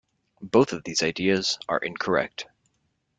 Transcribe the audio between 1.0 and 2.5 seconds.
ideas are incorrect.